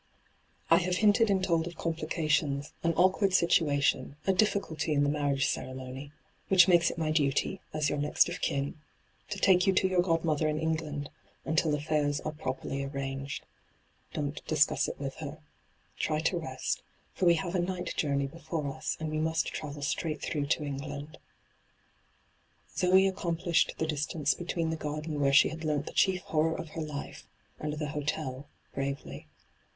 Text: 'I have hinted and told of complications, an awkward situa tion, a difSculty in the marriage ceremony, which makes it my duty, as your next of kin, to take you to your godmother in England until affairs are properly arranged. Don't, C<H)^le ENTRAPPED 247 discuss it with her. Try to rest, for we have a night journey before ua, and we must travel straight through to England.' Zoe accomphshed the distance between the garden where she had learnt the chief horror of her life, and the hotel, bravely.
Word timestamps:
'I 0.71 0.77
have 0.79 0.95
hinted 0.95 1.29
and 1.29 1.43
told 1.43 1.67
of 1.67 1.75
complications, 1.77 2.73
an 2.81 2.93
awkward 2.93 3.33
situa 3.33 3.79
tion, 3.83 4.15
a 4.25 4.33
difSculty 4.33 4.95
in 4.95 5.03
the 5.03 5.11
marriage 5.11 5.45
ceremony, 5.45 6.11
which 6.47 6.67
makes 6.67 6.89
it 6.89 6.97
my 6.97 7.11
duty, 7.11 7.61
as 7.71 7.87
your 7.87 7.99
next 7.99 8.27
of 8.27 8.41
kin, 8.41 8.81
to 9.29 9.37
take 9.37 9.67
you 9.67 9.73
to 9.73 9.87
your 9.87 10.01
godmother 10.01 10.47
in 10.47 10.57
England 10.57 11.11
until 11.45 11.75
affairs 11.75 12.19
are 12.21 12.31
properly 12.31 12.83
arranged. 12.83 13.45
Don't, 14.11 14.43
C<H)^le 14.43 14.47
ENTRAPPED 14.49 14.49
247 14.49 14.55
discuss 14.55 14.87
it 14.87 14.99
with 14.99 15.15
her. 15.17 15.43
Try 15.99 16.19
to 16.31 16.37
rest, 16.39 16.81
for 17.13 17.25
we 17.27 17.35
have 17.35 17.53
a 17.53 17.59
night 17.59 17.93
journey 17.95 18.25
before 18.25 18.63
ua, 18.63 18.81
and 18.99 19.11
we 19.11 19.19
must 19.19 19.49
travel 19.53 19.83
straight 19.83 20.19
through 20.23 20.47
to 20.47 20.63
England.' 20.63 21.19
Zoe 22.75 23.03
accomphshed 23.07 23.77
the 23.77 23.85
distance 23.85 24.33
between 24.33 24.71
the 24.71 24.75
garden 24.75 25.19
where 25.19 25.31
she 25.31 25.49
had 25.49 25.63
learnt 25.63 25.85
the 25.85 25.93
chief 25.93 26.21
horror 26.21 26.55
of 26.55 26.69
her 26.69 26.81
life, 26.81 27.27
and 27.59 27.73
the 27.73 27.89
hotel, 27.89 28.47
bravely. 28.73 29.27